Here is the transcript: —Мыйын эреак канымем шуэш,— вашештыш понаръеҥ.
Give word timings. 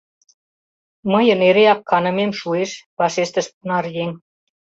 —Мыйын 1.11 1.39
эреак 1.49 1.81
канымем 1.89 2.31
шуэш,— 2.39 2.71
вашештыш 2.99 3.47
понаръеҥ. 3.55 4.11